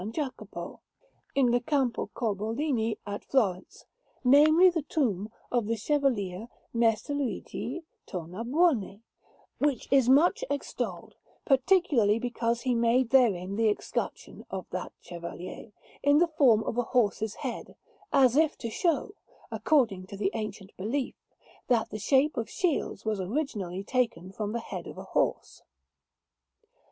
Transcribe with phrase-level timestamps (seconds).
[0.13, 0.79] Jacopo,
[1.35, 3.85] in the Campo Corbolini at Florence
[4.23, 9.03] namely, the tomb of the Chevalier Messer Luigi Tornabuoni,
[9.59, 11.13] which is much extolled,
[11.45, 15.71] particularly because he made therein the escutcheon of that Chevalier,
[16.01, 17.75] in the form of a horse's head,
[18.11, 19.13] as if to show,
[19.51, 21.13] according to the ancient belief,
[21.67, 25.61] that the shape of shields was originally taken from the head of a horse.